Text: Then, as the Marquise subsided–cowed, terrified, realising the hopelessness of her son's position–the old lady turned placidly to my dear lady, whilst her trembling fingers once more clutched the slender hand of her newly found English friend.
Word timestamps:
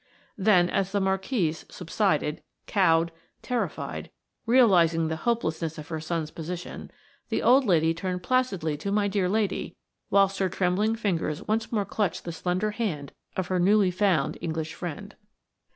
Then, 0.35 0.67
as 0.67 0.91
the 0.91 0.99
Marquise 0.99 1.63
subsided–cowed, 1.69 3.11
terrified, 3.43 4.09
realising 4.47 5.07
the 5.09 5.15
hopelessness 5.29 5.77
of 5.77 5.89
her 5.89 5.99
son's 5.99 6.31
position–the 6.31 7.43
old 7.43 7.65
lady 7.65 7.93
turned 7.93 8.23
placidly 8.23 8.77
to 8.77 8.91
my 8.91 9.07
dear 9.07 9.29
lady, 9.29 9.75
whilst 10.09 10.39
her 10.39 10.49
trembling 10.49 10.95
fingers 10.95 11.47
once 11.47 11.71
more 11.71 11.85
clutched 11.85 12.23
the 12.25 12.31
slender 12.31 12.71
hand 12.71 13.11
of 13.37 13.45
her 13.49 13.59
newly 13.59 13.91
found 13.91 14.39
English 14.41 14.73
friend. 14.73 15.15